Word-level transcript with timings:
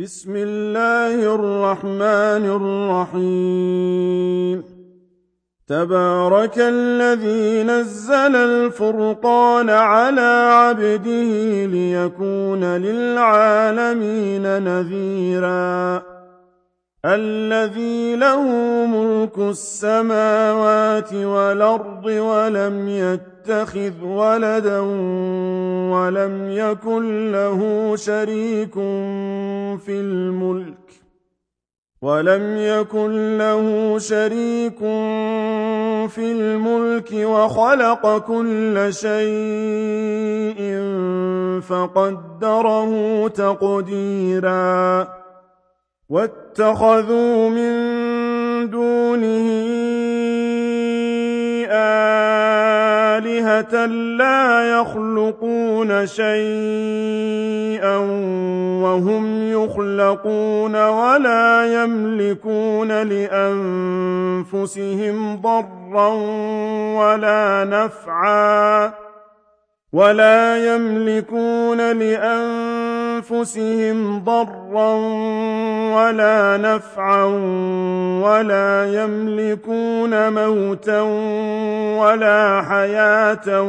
بسم 0.00 0.36
الله 0.36 1.34
الرحمن 1.34 2.44
الرحيم. 3.12 4.64
تبارك 5.68 6.54
الذي 6.58 7.62
نزل 7.62 8.36
الفرقان 8.36 9.70
على 9.70 10.50
عبده 10.52 11.66
ليكون 11.66 12.64
للعالمين 12.64 14.42
نذيرا. 14.62 16.02
الذي 17.04 18.16
له 18.16 18.42
ملك 18.86 19.38
السماوات 19.38 21.14
والأرض 21.14 22.04
ولم 22.04 22.88
يتخذ 23.42 24.04
ولدا 24.04 24.80
ولم 25.90 26.50
يكن 26.50 27.32
له 27.32 27.92
شريك 27.96 28.74
في 29.78 30.00
الملك 30.00 30.76
ولم 32.02 32.56
يكن 32.56 33.38
له 33.38 33.98
شريك 33.98 34.78
في 36.08 36.32
الملك 36.32 37.10
وخلق 37.12 38.18
كل 38.18 38.88
شيء 38.90 40.60
فقدره 41.60 43.28
تقديرا 43.28 45.08
واتخذوا 46.08 47.48
من 47.48 47.72
دونه 48.70 49.72
آلهة 53.42 53.86
لا 54.16 54.70
يخلقون 54.80 56.06
شيئا 56.06 57.96
وهم 58.82 59.52
يخلقون 59.52 60.76
ولا 60.88 61.82
يملكون 61.82 63.02
لأنفسهم 64.52 65.40
ضرا 65.40 66.08
ولا 66.98 67.64
نفعا 67.64 68.92
ولا 69.92 70.72
ضرا 74.24 74.94
ولا 75.94 76.56
نفعا 76.56 77.24
ولا 78.24 78.94
يملكون 79.02 80.32
موتا 80.32 81.00
ولا 82.00 82.62
حياة 82.62 83.62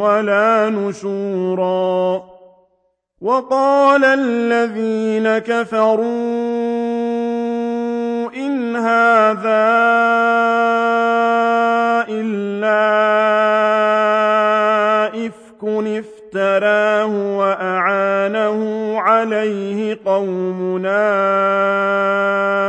ولا 0.00 0.70
نشورا. 0.70 2.22
وقال 3.20 4.04
الذين 4.04 5.38
كفروا 5.38 6.06
إن 8.36 8.76
هذا 8.76 9.66
إلا 12.08 13.75
افتراه 16.26 17.38
وأعانه 17.38 18.60
عليه 19.00 19.98
قوم 20.06 20.86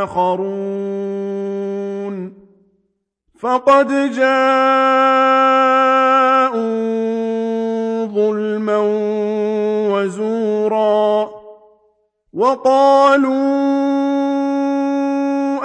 آخرون. 0.07 1.17
فقد 3.39 3.87
جاءوا 4.11 4.27
ظلما 8.05 8.77
وزورا 9.91 11.29
وقالوا 12.33 13.76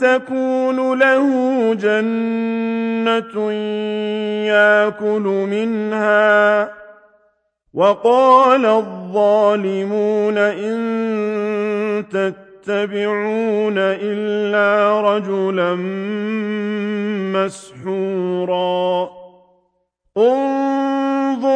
تكون 0.00 0.98
له 0.98 1.24
جنة 1.74 3.52
ياكل 4.46 5.26
منها. 5.50 6.72
وقال 7.74 8.66
الظالمون 8.66 10.38
إن 10.38 10.78
تتبعون 12.10 13.78
إلا 13.78 15.00
رجلا 15.00 15.74
مسحورا. 17.34 19.08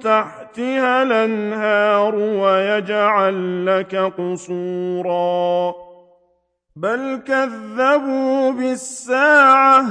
تحتها 0.00 1.02
الأنهار 1.02 2.14
ويجعل 2.14 3.66
لك 3.66 3.96
قصورا. 3.96 5.74
بل 6.76 7.22
كذبوا 7.26 8.50
بالساعة 8.52 9.84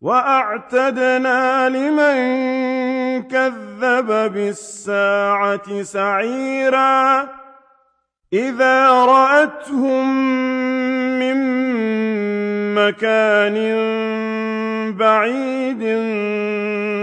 وأعتدنا 0.00 1.68
لمن 1.68 2.16
كذب 3.22 4.32
بالساعة 4.32 5.82
سعيرا. 5.82 7.28
إذا 8.32 9.04
رأتهم 9.04 10.08
من 11.18 11.38
مكان 12.74 13.56
بعيد 14.96 15.82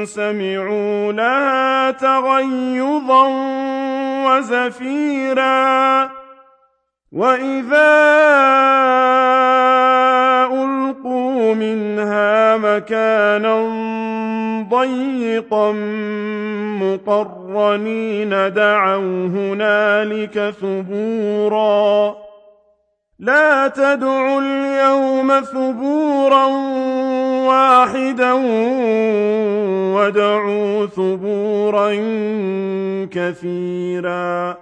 سمعوا 0.05 1.11
لها 1.11 1.91
تغيظا 1.91 3.27
وزفيرا. 4.25 6.09
وإذا 7.11 7.99
ألقوا 10.53 11.53
منها 11.53 12.57
مكانا 12.57 13.55
ضيقا 14.69 15.71
مقرنين 16.81 18.29
دعوا 18.29 19.27
هنالك 19.27 20.53
ثبورا. 20.61 22.15
لا 23.19 23.67
تدعوا 23.67 24.41
اليوم 24.41 25.39
ثبورا 25.39 26.45
واحدا 27.49 28.33
وادعوا 29.93 30.85
ثبورا 30.85 31.89
كثيرا. 33.11 34.57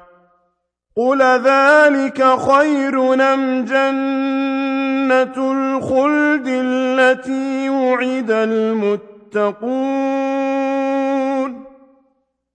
قل 0.97 1.21
ذلك 1.21 2.19
خير 2.49 3.13
أم 3.33 3.65
جنة 3.65 5.35
الخلد 5.37 6.47
التي 6.47 7.69
وعد 7.69 8.31
المتقون. 8.31 9.67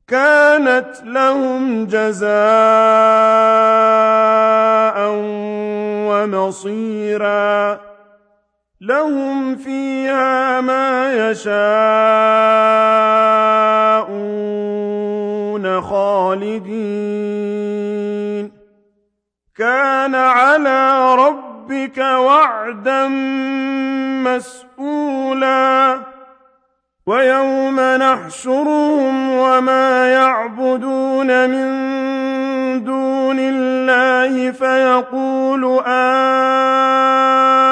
كانت 0.09 0.91
لهم 1.05 1.87
جزاء 1.87 2.33
ومصيرا. 6.09 7.92
لهم 8.83 9.57
فيها 9.57 10.61
ما 10.61 11.15
يشاءون 11.31 11.53
خالدين. 15.81 17.33
كان 19.59 20.15
على 20.15 21.15
ربك 21.15 21.99
وعدا 21.99 23.09
مسئولا 24.79 25.99
ويوم 27.07 27.81
نحشرهم 27.81 29.33
وما 29.33 30.13
يعبدون 30.13 31.51
من 31.51 31.73
دون 32.85 33.39
الله 33.39 34.51
فيقول 34.51 35.83
أنتم 35.87 37.72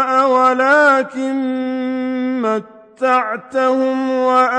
ولكن 0.51 1.35
متعتهم 2.41 4.09
وآباءهم 4.11 4.55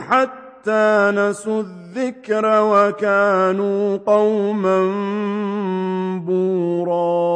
حتى 0.00 1.12
نسوا 1.14 1.62
الذكر 1.62 2.44
وكانوا 2.62 3.98
قوما 4.06 4.78
بورا. 6.26 7.35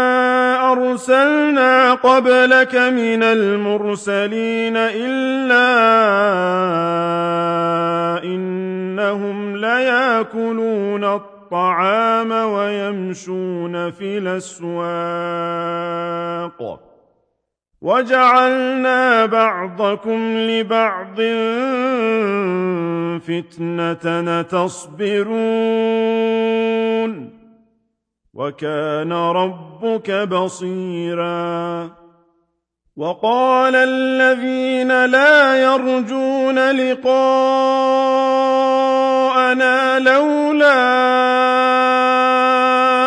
أرسلنا 0.71 1.93
قبلك 1.93 2.75
من 2.75 3.23
المرسلين 3.23 4.77
إلا 4.77 5.71
إنهم 8.23 9.57
ليأكلون 9.57 11.03
الطعام 11.03 12.31
ويمشون 12.31 13.91
في 13.91 14.17
الأسواق. 14.17 14.81
وجعلنا 17.81 19.25
بعضكم 19.25 20.37
لبعض 20.37 21.21
فتنة 23.19 24.41
تصبرون 24.41 26.40
وكان 28.33 29.13
ربك 29.13 30.11
بصيرا. 30.11 31.89
وقال 32.97 33.75
الذين 33.75 35.05
لا 35.05 35.63
يرجون 35.63 36.71
لقاءنا 36.71 37.59
لولا 39.99 40.75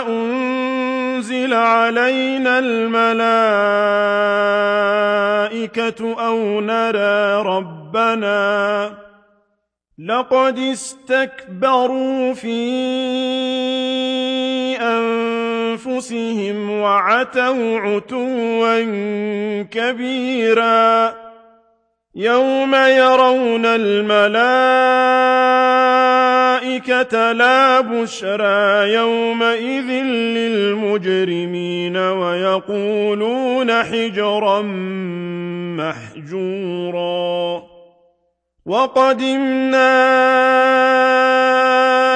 أنزل 0.09 1.55
علينا 1.55 2.59
الملائكة 2.59 3.35
أو 6.27 6.61
نرى 6.61 7.43
ربنا. 7.43 8.91
لقد 9.99 10.59
استكبروا 10.59 12.35
في 12.35 12.75
أنفسهم 15.75 16.71
وعتوا 16.71 17.79
عتوا 17.79 18.83
كبيرا 19.63 21.15
يوم 22.17 22.75
يرون 22.75 23.67
الملائكة 23.67 24.75
لا 27.33 27.81
بشرى 27.81 28.93
يومئذ 28.93 29.91
للمجرمين 30.37 31.97
ويقولون 31.97 33.83
حجرا 33.83 34.63
محجورا 35.79 37.74
وقدمنا 38.67 39.93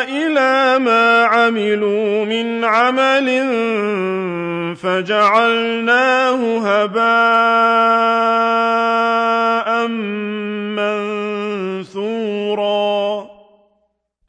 إلى 0.09 0.79
ما 0.79 1.25
عملوا 1.25 2.25
من 2.25 2.65
عمل 2.65 3.29
فجعلناه 4.77 6.41
هباء 6.65 8.09
منثورا. 11.89 13.29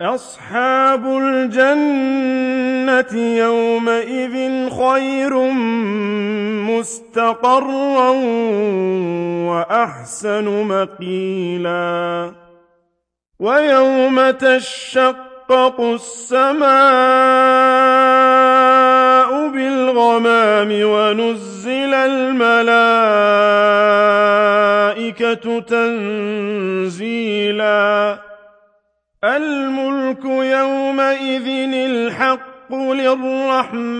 أصحاب 0.01 1.05
الجنة 1.05 2.35
يومئذ 3.15 4.69
خير 4.69 5.33
مستقرا 6.79 8.09
وأحسن 9.49 10.67
مقيلا. 10.67 12.31
ويوم 13.39 14.29
تشقق 14.29 15.81
السماء 15.81 16.69
بالغمام 19.47 20.69
ونزل 20.71 21.93
الملائكة 21.93 22.79
تنزيلا. 25.59 27.09
الملك 29.23 30.25
يومئذ 30.25 31.47
الحق 31.73 32.73
للرحمن. 32.73 33.99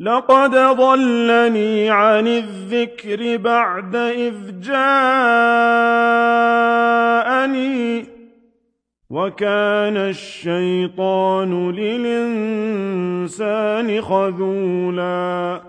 لقد 0.00 0.50
ضلني 0.50 1.90
عن 1.90 2.26
الذكر 2.26 3.36
بعد 3.36 3.96
إذ 3.96 4.60
جاءني 4.60 4.78
وكان 9.10 9.96
الشيطان 9.96 11.70
للإنسان 11.70 12.82
خذولا 14.02 15.62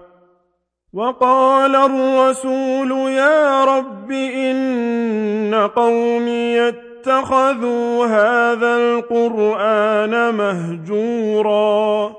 وقال 0.94 1.76
الرسول 1.76 2.92
يا 3.12 3.66
رب 3.66 4.12
إن 4.12 5.70
قومي 5.76 6.60
اتخذوا 6.70 8.06
هذا 8.06 8.78
القرآن 8.78 10.36
مهجورا 10.36 12.19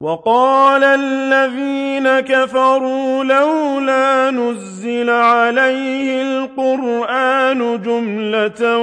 وقال 0.00 0.84
الذين 0.84 2.20
كفروا 2.20 3.24
لولا 3.24 4.30
نزل 4.30 5.10
عليه 5.10 6.22
القرآن 6.22 7.82
جملة 7.82 8.78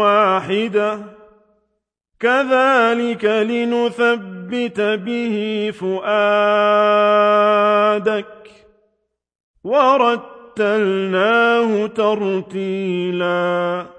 واحدة. 0.00 0.98
كذلك 2.20 3.24
لنثبت 3.24 4.80
به 4.80 5.72
فؤادك. 5.80 6.04
ورتلناه 9.64 11.86
ترتيلاً. 11.86 13.93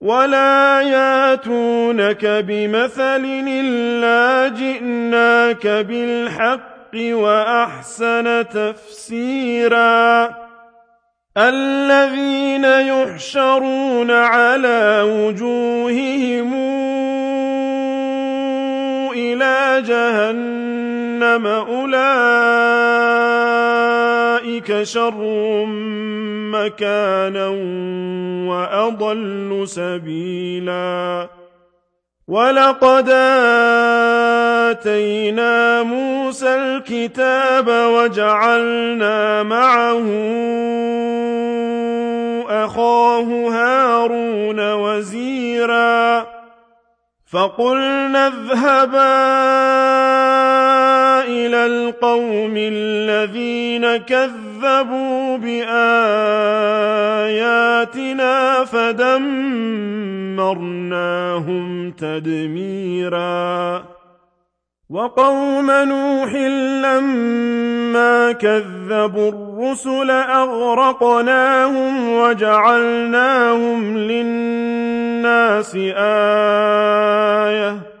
ولا 0.00 0.80
ياتونك 0.82 2.26
بمثل 2.26 3.24
إلا 3.48 4.48
جئناك 4.48 5.66
بالحق 5.66 6.94
وأحسن 6.94 8.48
تفسيرا 8.48 10.34
الذين 11.36 12.64
يحشرون 12.64 14.10
على 14.10 15.02
وجوههم 15.02 16.54
إلى 19.14 19.82
جهنم 19.86 21.46
أولئك 21.46 22.04
شر 24.82 25.64
مكانا 26.54 27.48
وأضل 28.48 29.62
سبيلا. 29.68 31.28
ولقد 32.28 33.08
آتينا 34.70 35.82
موسى 35.82 36.54
الكتاب 36.54 37.68
وجعلنا 37.68 39.42
معه 39.42 40.06
أخاه 42.64 43.48
هارون 43.50 44.72
وزيرا. 44.72 46.33
فقلنا 47.34 48.26
اذهبا 48.26 49.14
إلى 51.24 51.66
القوم 51.66 52.54
الذين 52.56 53.96
كذبوا 53.96 55.36
بآياتنا 55.36 55.74
فدمرناهم 58.64 59.50
تدميرا 61.90 63.84
وقوم 64.90 65.70
نوح 65.70 66.34
لما 66.84 68.32
كذبوا 68.32 69.28
الرسل 69.28 70.10
أغرقناهم 70.10 72.08
وجعلناهم 72.12 73.98
للناس 73.98 74.93
آيةً 75.96 77.94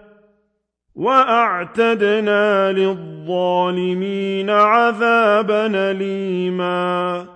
وأعتدنا 0.94 2.72
للظالمين 2.72 4.50
عذابا 4.50 5.66
أليما 5.90 7.26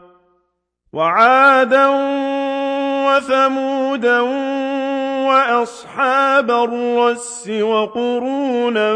وعادا 0.92 1.86
وثمودا 3.06 4.20
وأصحاب 5.28 6.50
الرس 6.50 7.48
وقرونا 7.48 8.94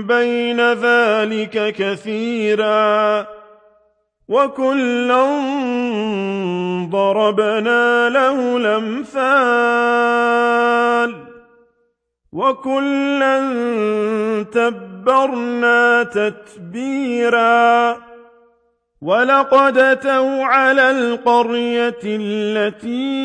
بين 0.00 0.72
ذلك 0.72 1.74
كثيرا 1.76 3.26
وكلا 4.28 5.24
ضربنا 6.90 8.08
له 8.08 8.56
الأمثال 8.56 10.04
وكلا 12.32 13.38
تبرنا 14.52 16.02
تتبيرا 16.02 17.96
ولقد 19.02 19.78
اتوا 19.78 20.44
على 20.44 20.90
القريه 20.90 22.00
التي 22.04 23.24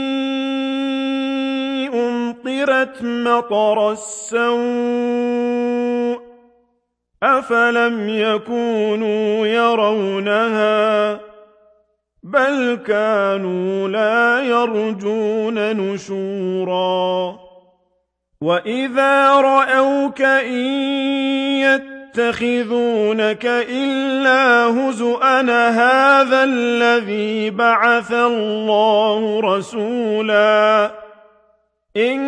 امطرت 1.93 3.03
مطر 3.03 3.91
السوء 3.91 5.78
افلم 7.23 8.09
يكونوا 8.09 9.47
يرونها 9.47 11.19
بل 12.23 12.79
كانوا 12.87 13.87
لا 13.87 14.41
يرجون 14.41 15.77
نشورا 15.77 17.49
وَإِذَا 18.41 19.31
رَأَوْكَ 19.31 20.21
إِن 20.21 20.65
يَتَّخِذُونَكَ 22.15 23.45
إِلَّا 23.45 24.65
هُزُوًا 24.65 25.41
هَٰذَا 25.69 26.43
الَّذِي 26.43 27.49
بَعَثَ 27.49 28.11
اللَّهُ 28.11 29.41
رَسُولًا 29.41 30.91
إِن 31.97 32.19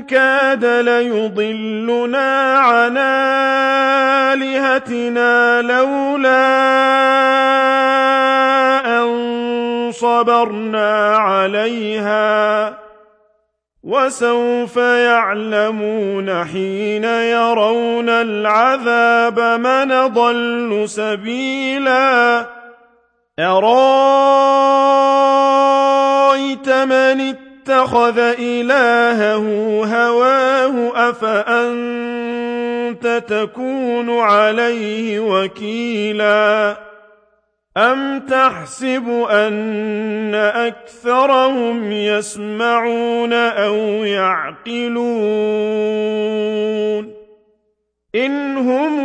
كَادَ 0.00 0.64
لَيُضِلُّنَا 0.64 2.58
عَنْ 2.58 2.96
آلِهَتِنَا 4.32 5.62
لَوْلَا 5.62 6.48
أَن 9.02 9.08
صَبَرْنَا 9.92 11.16
عَلَيْهَا. 11.16 12.74
وسوف 13.84 14.76
يعلمون 14.76 16.44
حين 16.44 17.04
يرون 17.04 18.08
العذاب 18.08 19.40
من 19.40 20.06
ضل 20.06 20.88
سبيلا. 20.88 22.46
أرأيت 23.38 24.28
من 26.68 27.47
اتخذ 27.70 28.18
إلهه 28.18 29.44
هواه 29.84 30.92
أفأنت 31.10 33.06
تكون 33.28 34.18
عليه 34.20 35.20
وكيلاً؟ 35.20 36.76
أَمْ 37.76 38.18
تَحْسَبُ 38.18 39.26
أَنَّ 39.30 40.34
أَكْثَرَهُمْ 40.34 41.92
يَسْمَعُونَ 41.92 43.32
أَوْ 43.32 43.76
يَعْقِلُونَ؟ 44.04 45.04
إِنْ 48.14 48.56
هُمْ 48.56 49.00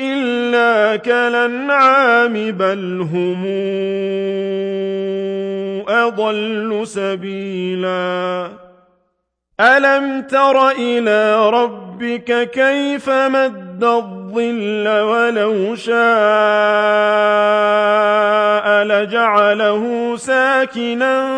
إِلَّا 0.00 0.96
كَالْأَنْعَامِ 0.96 2.32
بَلْ 2.52 3.08
هُمْ 3.12 3.44
أَضَلُّ 5.88 6.80
سَبِيلًا. 6.84 8.48
أَلَمْ 9.60 10.22
تَرَ 10.22 10.70
إِلَىٰ 10.70 11.50
رَبِّكَ 11.50 12.50
كَيْفَ 12.50 13.10
مَدَّ 13.10 13.84
الظِّلَّ 13.84 14.88
وَلَوْ 14.88 15.74
شَاءَ 15.74 15.98
لَجَعَلَهُ 18.84 20.16
سَاكِنًا 20.16 21.28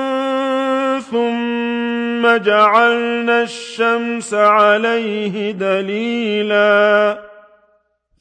ثم 1.00 2.36
جعلنا 2.36 3.42
الشمس 3.42 4.34
عليه 4.34 5.52
دليلا. 5.52 7.18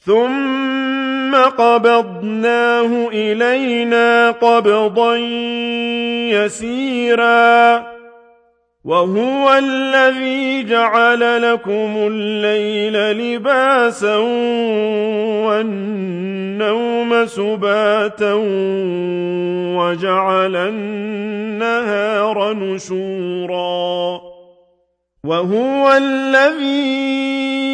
ثم 0.05 0.98
قبضناه 1.35 3.07
إلينا 3.07 4.31
قبضا 4.31 5.15
يسيرا. 6.31 7.89
وهو 8.85 9.53
الذي 9.57 10.63
جعل 10.63 11.51
لكم 11.51 11.93
الليل 11.97 12.93
لباسا 12.93 14.15
والنوم 15.45 17.25
سباتا 17.25 18.33
وجعل 19.77 20.55
النهار 20.55 22.53
نشورا. 22.53 24.21
وهو 25.25 25.91
الذي 25.97 27.68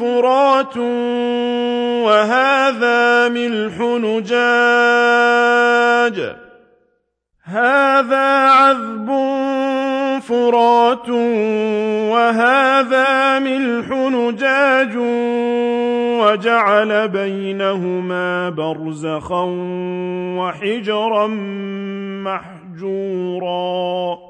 فرات 0.00 0.76
وهذا 2.06 3.28
ملح 3.28 3.80
نجاج. 3.80 4.36
هذا 7.44 8.48
عذب 8.48 9.10
فرات 10.20 11.08
وهذا 12.10 13.38
ملح 13.38 13.88
نجاج. 13.90 14.96
وجعل 16.20 17.08
بينهما 17.08 18.50
برزخا 18.50 19.44
وحجرا 20.38 21.26
محجورا. 22.76 24.29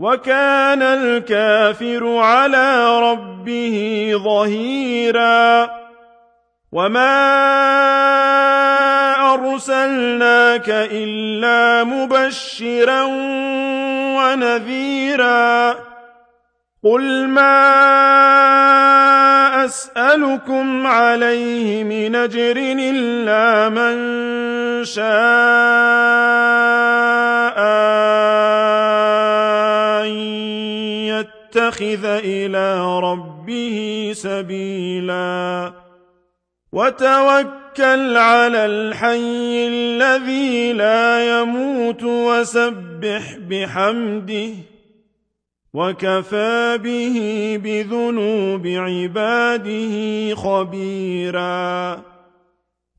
وكان 0.00 0.82
الكافر 0.82 2.16
على 2.16 3.00
ربه 3.00 4.10
ظهيرا. 4.24 5.70
وما 6.72 7.20
أرسلناك 9.34 10.68
إلا 10.68 11.84
مبشرا 11.84 13.02
ونذيرا. 14.16 15.74
قل 16.84 17.28
ما 17.28 17.64
أسألكم 19.64 20.86
عليه 20.86 21.84
من 21.84 22.16
أجر 22.16 22.56
إلا 22.56 23.68
من 23.68 23.96
شاء. 24.84 25.10
أن 30.04 30.10
يتخذ 31.06 32.04
إلى 32.04 32.98
ربه 33.00 34.10
سبيلا 34.14 35.72
وتوكل 36.72 38.16
على 38.16 38.66
الحي 38.66 39.68
الذي 39.68 40.72
لا 40.72 41.40
يموت 41.40 42.02
وسبح 42.02 43.36
بحمده 43.38 44.50
وكفى 45.74 46.78
به 46.82 47.16
بذنوب 47.64 48.66
عباده 48.66 49.94
خبيرا 50.34 52.02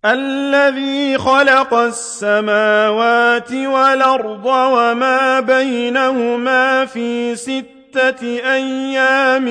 الذي 0.05 1.17
خلق 1.17 1.73
السماوات 1.73 3.53
والأرض 3.53 4.45
وما 4.45 5.39
بينهما 5.39 6.85
في 6.85 7.35
ستة 7.35 8.25
أيام 8.53 9.45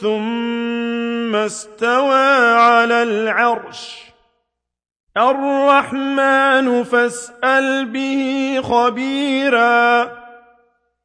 ثم 0.00 1.36
استوى 1.36 2.54
على 2.54 3.02
العرش. 3.02 4.02
الرحمن 5.16 6.84
فاسأل 6.84 7.84
به 7.84 8.60
خبيراً. 8.62 10.19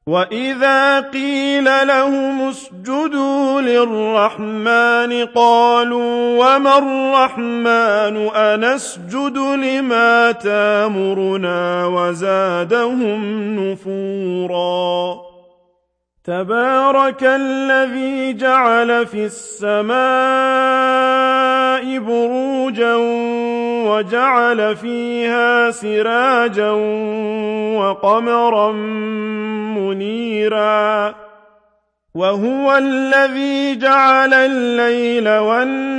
وَإِذَا 0.09 0.99
قِيلَ 0.99 1.63
لَهُمُ 1.65 2.49
اسْجُدُوا 2.49 3.61
لِلرَّحْمَٰنِ 3.61 5.25
قَالُوا 5.35 6.45
وَمَا 6.45 6.77
الرَّحْمَٰنُ 6.77 8.29
أَنَسْجُدُ 8.35 9.37
لِمَا 9.37 10.31
تَأْمُرُنَا 10.31 11.85
وَزَادَهُمْ 11.85 13.19
نُفُورًا 13.59 15.21
تَبَارَكَ 16.23 17.23
الَّذِي 17.23 18.33
جَعَلَ 18.33 19.05
فِي 19.05 19.25
السَّمَاءِ 19.25 19.95
بُرُوجًا 21.99 22.95
وَجَعَلَ 23.86 24.76
فِيهَا 24.76 25.71
سِرَاجًا 25.71 26.71
وَقَمَرًا 27.78 28.71
مُّنِيرًا. 29.78 31.15
وَهُوَ 32.15 32.78
الَّذِي 32.78 33.76
جَعَلَ 33.76 34.34
اللَّيْلَ 34.34 35.30
وَالنَّهَارَ 35.30 35.95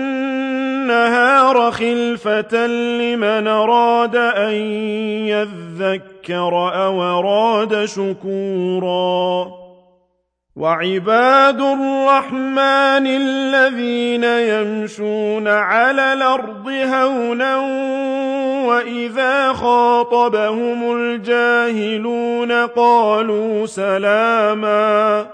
خِلْفَةً 1.70 2.66
لِّمَنْ 2.66 3.46
أَرَادَ 3.46 4.16
أَن 4.16 4.54
يَذَّكَّرَ 5.28 6.74
أَوْ 6.84 7.02
أَرَادَ 7.02 7.84
شُكُورًا. 7.84 9.65
وعباد 10.56 11.60
الرحمن 11.60 13.06
الذين 13.06 14.24
يمشون 14.24 15.48
على 15.48 16.12
الأرض 16.12 16.68
هونا 16.68 17.56
وإذا 18.66 19.52
خاطبهم 19.52 20.96
الجاهلون 20.96 22.52
قالوا 22.52 23.66
سلاما 23.66 25.26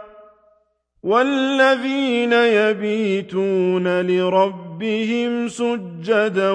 والذين 1.02 2.32
يبيتون 2.32 4.00
لربهم 4.00 5.48
سجدا 5.48 6.50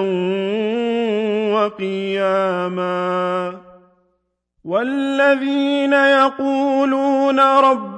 وقياما 1.52 3.54
والذين 4.64 5.92
يقولون 5.92 7.40
ربنا 7.40 7.97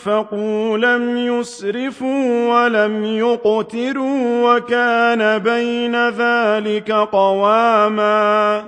أنفقوا 0.00 0.78
لم 0.78 1.16
يسرفوا 1.16 2.48
ولم 2.48 3.04
يقتروا 3.04 4.54
وكان 4.56 5.38
بين 5.38 6.08
ذلك 6.08 6.90
قواما 6.92 8.64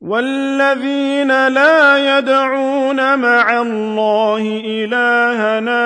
والذين 0.00 1.48
لا 1.48 2.18
يدعون 2.18 3.18
مع 3.18 3.62
الله 3.62 4.62
إلهنا 4.64 5.82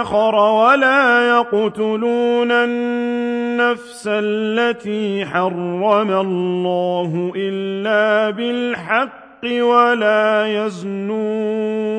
آخر 0.00 0.34
ولا 0.34 1.28
يقتلون 1.28 2.52
النفس 2.52 4.04
التي 4.06 5.26
حرم 5.26 6.10
الله 6.10 7.32
إلا 7.36 8.30
بالحق 8.30 9.44
ولا 9.44 10.46
يزنون 10.46 11.98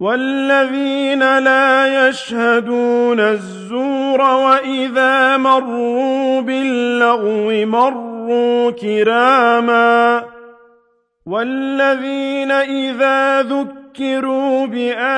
والذين 0.00 1.38
لا 1.38 2.08
يشهدون 2.08 3.20
الزور 3.20 4.20
وإذا 4.20 5.36
مروا 5.36 6.40
باللغو 6.40 7.66
مروا 7.66 8.70
كراما 8.70 10.24
والذين 11.26 12.50
إذا 12.50 13.42
ذكروا 13.42 14.66
بآيات 14.66 15.08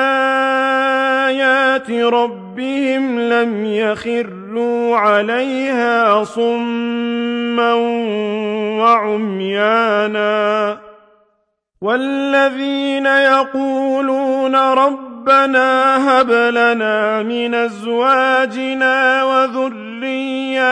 ربهم 1.90 3.21
لم 3.21 3.64
يخروا 3.64 4.97
عليها 4.97 6.25
صما 6.25 7.75
وعميانا 8.81 10.21
والذين 11.83 13.07
يقولون 13.07 14.57
ربنا 14.57 15.97
هب 16.21 16.31
لنا 16.31 17.23
من 17.23 17.55
أزواجنا 17.55 19.25
وذرياتنا 19.25 20.69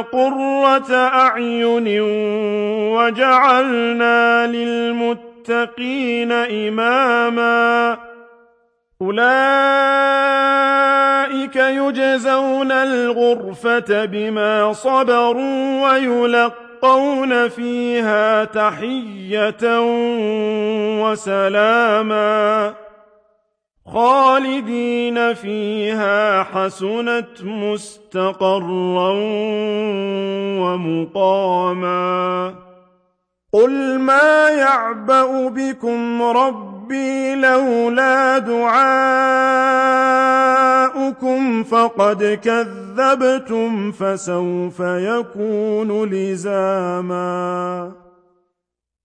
قرة 0.00 0.94
أعين 0.94 2.00
وجعلنا 2.92 4.46
للمتقين 4.46 6.32
إماما 6.32 7.98
أولئك 9.02 9.26
يجزون 11.56 12.72
الغرفة 12.72 14.04
بما 14.04 14.72
صبروا 14.72 15.90
ويلقون 15.90 16.61
يلقون 16.82 17.48
فيها 17.48 18.44
تحية 18.44 19.80
وسلاما 21.02 22.74
خالدين 23.86 25.34
فيها 25.34 26.42
حسنت 26.42 27.44
مستقرا 27.44 29.12
ومقاما 30.62 32.54
قل 33.52 33.98
ما 33.98 34.48
يعبأ 34.48 35.48
بكم 35.48 36.22
ربي 36.22 37.34
لولا 37.34 38.38
دعاؤكم 40.92 41.64
فقد 41.64 42.40
كذبتم 42.44 43.92
فسوف 43.92 44.80
يكون 44.80 46.04
لزاما. 46.04 47.92